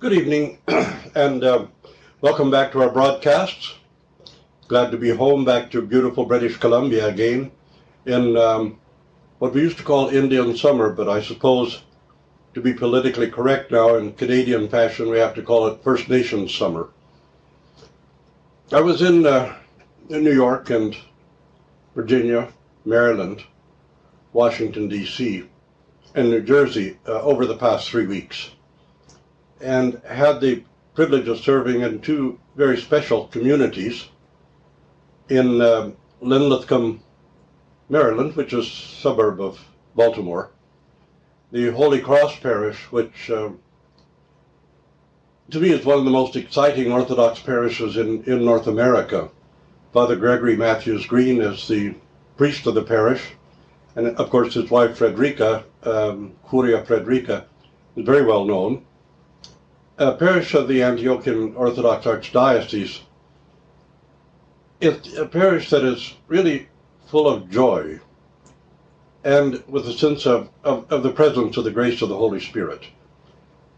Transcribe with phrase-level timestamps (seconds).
[0.00, 0.56] Good evening,
[1.14, 1.66] and uh,
[2.22, 3.74] welcome back to our broadcasts.
[4.66, 7.50] Glad to be home back to beautiful British Columbia again
[8.06, 8.80] in um,
[9.40, 11.82] what we used to call Indian summer, but I suppose
[12.54, 16.54] to be politically correct now in Canadian fashion, we have to call it First Nations
[16.54, 16.88] summer.
[18.72, 19.54] I was in, uh,
[20.08, 20.96] in New York and
[21.94, 22.50] Virginia,
[22.86, 23.44] Maryland,
[24.32, 25.44] Washington, D.C.,
[26.14, 28.52] and New Jersey uh, over the past three weeks
[29.60, 30.62] and had the
[30.94, 34.08] privilege of serving in two very special communities
[35.28, 35.90] in uh,
[37.88, 39.60] Maryland, which is a suburb of
[39.94, 40.50] Baltimore,
[41.52, 43.50] the Holy Cross Parish, which uh,
[45.50, 49.30] to me is one of the most exciting Orthodox parishes in, in North America.
[49.92, 51.94] Father Gregory Mathewes-Green is the
[52.36, 53.32] priest of the parish,
[53.96, 57.46] and of course his wife Frederica, um, Khouria Frederica,
[57.96, 58.84] is very well known
[60.00, 63.00] a parish of the Antiochian Orthodox Archdiocese.
[64.80, 66.68] It's a parish that is really
[67.08, 68.00] full of joy
[69.24, 72.40] and with a sense of, of, of the presence of the grace of the Holy
[72.40, 72.86] Spirit.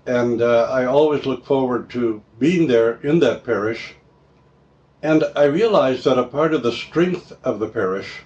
[0.06, 3.96] And uh, I always look forward to being there in that parish.
[5.02, 8.22] And I realize that a part of the strength of the parish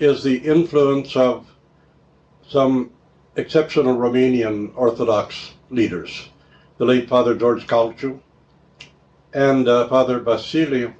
[0.00, 1.46] is the influence of
[2.48, 2.90] some
[3.36, 6.30] exceptional Romanian Orthodox leaders
[6.78, 8.20] the late Father George Calciu,
[9.34, 10.94] and uh, Father Vasily,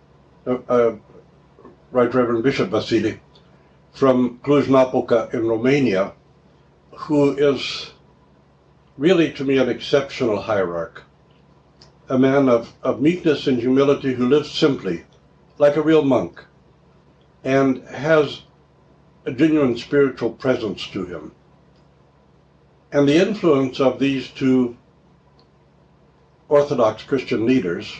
[0.46, 0.96] uh, uh,
[1.92, 3.20] Right Reverend Bishop Vasily,
[3.92, 6.12] from Cluj-Napoca in Romania,
[6.90, 7.92] who is
[8.98, 11.02] really to me an exceptional hierarch,
[12.08, 15.04] a man of, of meekness and humility who lives simply,
[15.58, 16.44] like a real monk,
[17.44, 18.42] and has
[19.24, 21.32] a genuine spiritual presence to him.
[22.90, 24.76] And the influence of these two
[26.48, 27.94] Orthodox Christian leaders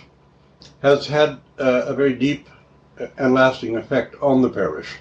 [0.80, 2.48] has had uh, a very deep
[3.16, 4.96] and lasting effect on the parish.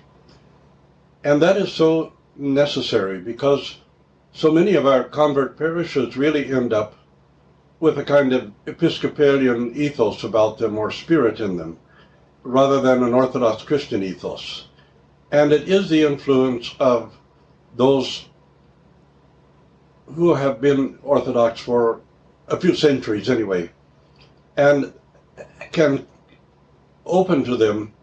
[1.24, 3.78] And that is so necessary because
[4.32, 6.96] so many of our convert parishes really end up
[7.80, 11.78] with a kind of Episcopalian ethos about them or spirit in them,
[12.44, 14.68] rather than an Orthodox Christian ethos.
[15.32, 17.18] And it is the influence of
[17.76, 18.28] those
[20.16, 22.02] who have been Orthodox for
[22.48, 23.70] a few centuries anyway,
[24.56, 24.94] and
[25.72, 26.08] can
[27.06, 27.94] open to them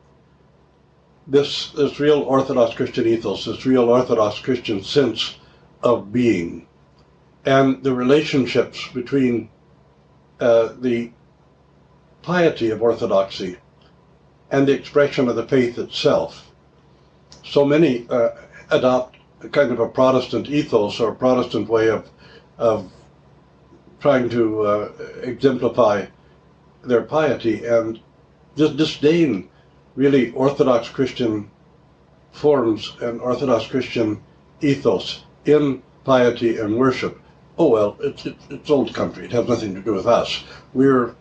[1.27, 5.38] this this real Orthodox Christian ethos, this real Orthodox Christian sense
[5.82, 6.66] of being,
[7.44, 9.49] and the relationships between
[10.41, 11.11] uh, the
[12.22, 13.56] piety of Orthodoxy
[14.50, 16.50] and the expression of the faith itself.
[17.44, 18.31] So many uh,
[18.71, 22.11] adopt a kind of a Protestant ethos or Protestant way of
[22.59, 22.91] of
[24.00, 26.06] trying to uh, exemplify
[26.82, 28.00] their piety and
[28.56, 29.49] just disdain
[29.97, 31.50] really Orthodox Christian
[32.32, 34.21] forms and Orthodox Christian
[34.60, 37.21] ethos in piety and worship.
[37.59, 39.25] Oh well, it's, it's, it's old country.
[39.25, 40.44] It has nothing to do with us.
[40.72, 41.15] We're,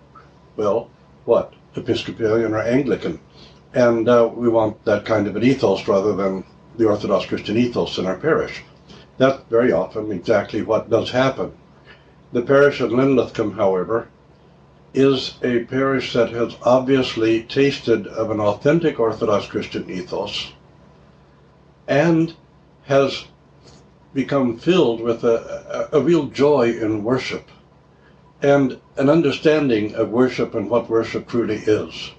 [0.56, 0.90] well,
[1.26, 3.20] what, Episcopalian or Anglican.
[3.74, 6.44] And uh, we want that kind of an ethos rather than
[6.78, 8.64] the Orthodox Christian ethos in our parish.
[9.18, 11.52] That's very often exactly what does happen.
[12.34, 14.08] The parish of Linthicum, however,
[14.92, 20.52] is a parish that has obviously tasted of an authentic Orthodox Christian ethos
[21.88, 22.34] and
[22.86, 23.26] has
[24.16, 27.50] become filled with a, a, a, real joy in worship
[28.42, 32.14] and an understanding of worship and what worship truly is.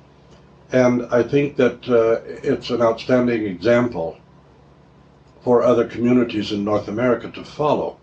[0.71, 4.17] And I think that uh, it's an outstanding example
[5.43, 7.97] for other communities in North America to follow.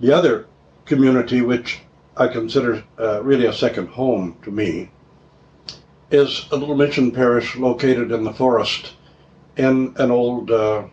[0.00, 0.46] The other
[0.88, 1.80] community, which
[2.16, 4.90] I consider uh, really a second home to me,
[6.10, 8.94] is a little mission parish located in the forest
[9.56, 10.84] in an old uh,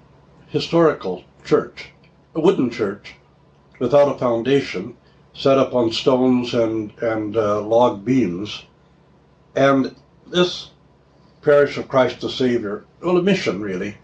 [0.47, 1.89] historical church,
[2.35, 3.16] a wooden church
[3.79, 4.95] without a foundation,
[5.33, 8.65] set up on stones and, and uh, log beams.
[9.56, 9.95] And
[10.27, 10.71] this
[11.41, 13.98] parish of Christ the Savior, well, a mission really,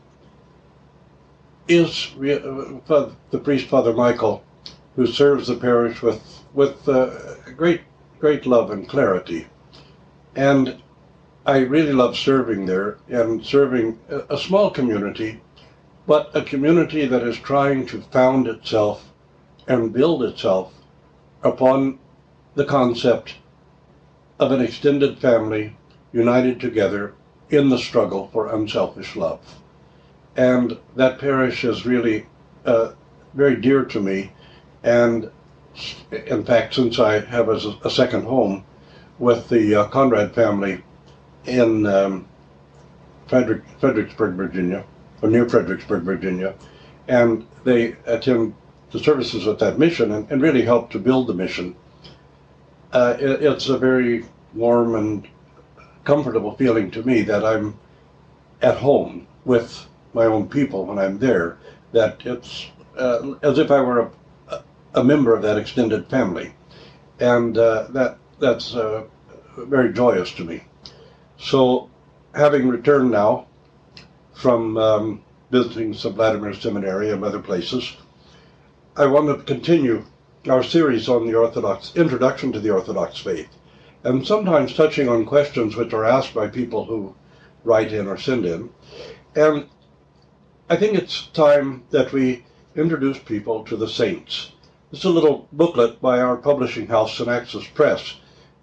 [1.68, 4.44] is uh, the priest Father Michael
[4.96, 7.82] who serves the parish with, with uh, great,
[8.20, 9.48] great love and clarity.
[10.36, 10.82] And
[11.46, 14.00] I really love serving there and serving
[14.30, 15.42] a, small community,
[16.06, 19.12] but a community that is trying to found itself
[19.68, 20.74] and build itself
[21.44, 21.98] upon
[22.56, 23.36] the concept
[24.40, 25.76] of an extended family
[26.14, 27.14] united together
[27.50, 29.40] in the struggle for unselfish love.
[30.36, 32.26] And that parish is really
[32.66, 32.92] uh,
[33.34, 34.32] very dear to me
[34.84, 35.30] and
[36.12, 38.64] in fact, since I have a, a second home
[39.20, 40.84] with the uh, Conrad family
[41.46, 42.28] in um,
[43.28, 44.84] Frederick, Fredericksburg, Virginia,
[45.22, 46.54] or near Fredericksburg, Virginia,
[47.08, 48.54] and they attend
[48.92, 51.76] the services at that mission and, and really help to build the mission.
[52.92, 55.28] Uh, it, it's a very warm and
[56.04, 57.78] comfortable feeling to me that I'm
[58.62, 61.58] at home with my own people when I'm there,
[61.94, 62.68] that it's
[62.98, 64.12] uh, as if I were a,
[64.94, 66.54] a member of that extended family.
[67.20, 69.04] And uh, that that's uh,
[69.58, 70.64] very joyous to me.
[71.38, 71.90] So,
[72.34, 73.48] having returned now
[74.34, 76.16] from um, visiting St.
[76.16, 77.96] Vladimir Seminary and other places,
[78.96, 80.06] I want to continue
[80.50, 83.50] our series on the Orthodox introduction to the Orthodox faith,
[84.04, 87.16] and sometimes touching on questions which are asked by people who
[87.64, 88.70] write in or send in.
[89.36, 89.68] And
[90.70, 92.46] I think it's time that we
[92.76, 94.52] introduce people to the saints.
[94.92, 98.16] It's a little booklet by our publishing house, Synaxis Press,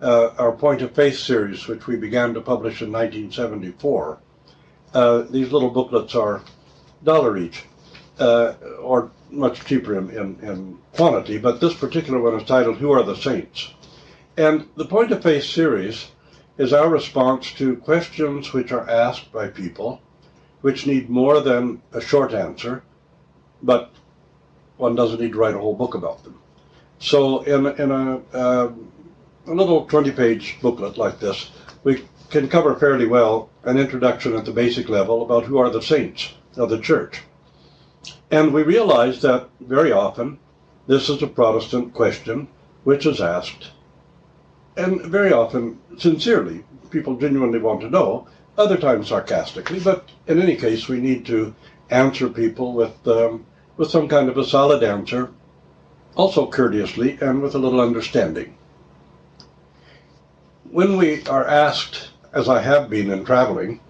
[0.02, 4.18] uh, our Point of Faith series, which we began to publish in 1974.
[4.92, 6.42] Uh, these little booklets are
[7.02, 7.64] dollar each,
[8.18, 12.92] uh, or much cheaper in, in, in quantity, but this particular one is titled Who
[12.92, 13.72] Are the Saints?
[14.36, 16.10] And the Point of Faith series
[16.58, 20.02] is our response to questions which are asked by people
[20.60, 22.82] which need more than a short answer,
[23.62, 23.92] but
[24.78, 26.40] one doesn't need to write a whole book about them.
[26.98, 28.72] So in, in a, uh,
[29.46, 31.50] a little 20-page booklet like this,
[31.84, 35.82] we can cover fairly well an introduction at the basic level about who are the
[35.82, 37.22] saints of the church.
[38.30, 40.38] And we realize that very often
[40.86, 42.48] this is a Protestant question
[42.84, 43.72] which is asked,
[44.76, 46.64] and very often sincerely.
[46.90, 48.26] People genuinely want to know,
[48.56, 51.54] other times sarcastically, but in any case, we need to
[51.90, 53.44] answer people with, um,
[53.78, 55.30] with some kind of a solid answer,
[56.16, 58.58] also courteously and with a little understanding.
[60.70, 63.80] When we are asked, as I have been in traveling,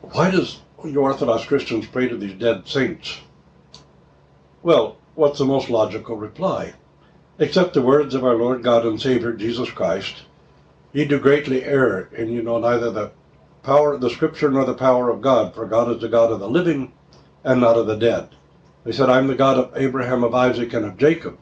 [0.00, 3.18] why does you Orthodox Christians pray to these dead saints?
[4.62, 6.72] Well, what's the most logical reply?
[7.38, 10.22] Except the words of our Lord God and Savior Jesus Christ,
[10.94, 13.10] ye do greatly err, and you know neither the
[13.62, 16.40] power, of the scripture, nor the power of God, for God is the God of
[16.40, 16.92] the living
[17.44, 18.30] and not of the dead.
[18.86, 21.36] They said, I'm the God of Abraham, of Isaac, and of Jacob.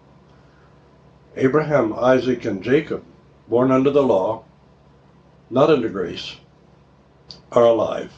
[1.37, 3.05] Abraham, Isaac, and Jacob,
[3.49, 4.45] born under the law,
[5.51, 6.37] not under grace,
[7.53, 8.11] are alive.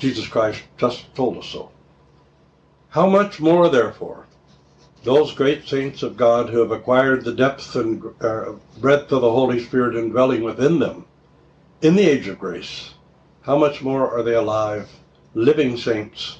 [0.00, 1.70] Jesus Christ just told us so.
[2.88, 4.26] How much more, therefore,
[5.04, 9.30] those great saints of God who have acquired the depth and uh, breadth of the
[9.30, 11.04] Holy Spirit indwelling within them
[11.82, 12.94] in the age of grace,
[13.42, 14.90] how much more are they alive,
[15.34, 16.38] living saints,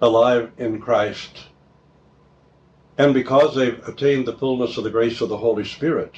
[0.00, 1.46] alive in Christ?
[2.98, 6.14] And because they've attained the fullness of the grace of the Holy Spirit,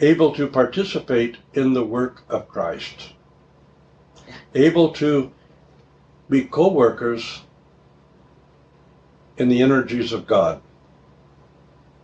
[0.00, 3.12] able to participate in the work of Christ,
[4.54, 5.30] able to
[6.28, 7.42] be co workers
[9.36, 10.60] in the energies of God.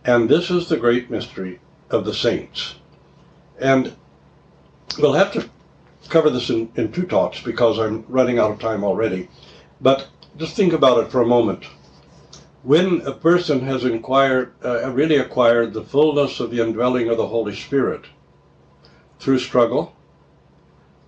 [0.05, 1.59] And this is the great mystery
[1.89, 2.75] of the saints.
[3.59, 3.95] And
[4.97, 5.49] we'll have to
[6.07, 9.27] cover this in, in two talks because I'm running out of time already.
[9.81, 10.07] But
[10.39, 11.65] just think about it for a moment.
[12.63, 17.27] When a person has inquired, uh, really acquired the fullness of the indwelling of the
[17.27, 18.05] Holy Spirit
[19.19, 19.95] through struggle,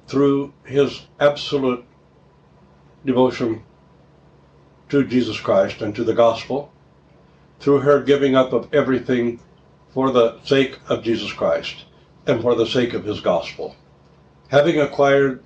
[0.08, 1.86] through his absolute
[3.06, 3.64] devotion
[4.90, 6.72] to Jesus Christ and to the gospel,
[7.62, 9.40] through her giving up of everything
[9.94, 11.86] for the sake of Jesus Christ
[12.28, 13.78] and for the sake of his gospel.
[14.50, 15.44] Having acquired